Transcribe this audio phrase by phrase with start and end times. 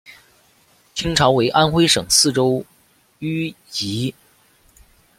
[0.95, 2.65] 清朝为安徽省泗州
[3.19, 4.11] 盱眙。